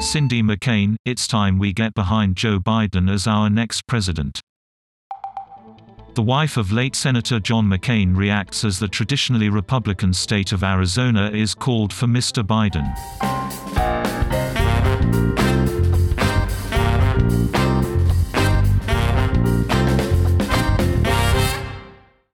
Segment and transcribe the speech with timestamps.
[0.00, 4.40] Cindy McCain, it's time we get behind Joe Biden as our next president.
[6.14, 11.30] The wife of late Senator John McCain reacts as the traditionally Republican state of Arizona
[11.30, 12.44] is called for Mr.
[12.44, 12.86] Biden.